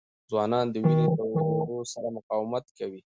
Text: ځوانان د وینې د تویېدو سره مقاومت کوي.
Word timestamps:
ځوانان 0.29 0.65
د 0.71 0.75
وینې 0.85 1.05
د 1.11 1.17
تویېدو 1.19 1.77
سره 1.93 2.07
مقاومت 2.17 2.65
کوي. 2.77 3.01